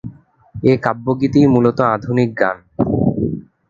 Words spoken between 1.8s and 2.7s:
আধুনিক গান।